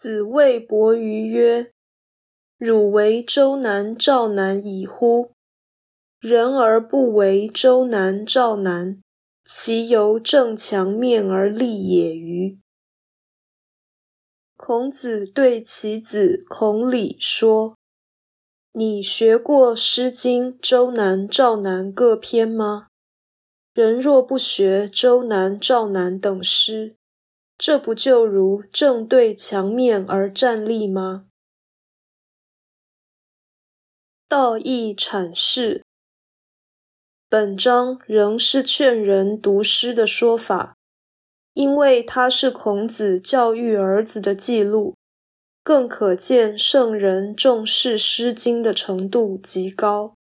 [0.00, 1.72] 子谓伯鱼曰
[2.56, 5.32] ：“汝为周南、赵南矣乎？
[6.20, 9.02] 人而不为周南、赵南，
[9.44, 12.58] 其由正墙面而立也歟。”
[14.56, 17.76] 孔子对其子孔鲤说
[18.70, 22.86] ：“你学过《诗经》周南、赵南各篇吗？
[23.72, 26.94] 人若不学周南、赵南等诗，”
[27.58, 31.26] 这不就如正对墙面而站立吗？
[34.28, 35.84] 道义阐释。
[37.28, 40.76] 本章仍是劝人读诗的说法，
[41.54, 44.94] 因为它是孔子教育儿子的记录，
[45.64, 50.14] 更可见圣人重视《诗经》的程度极高。